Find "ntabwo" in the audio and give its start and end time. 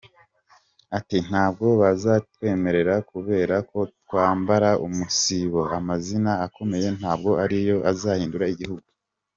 1.27-1.67, 6.97-7.31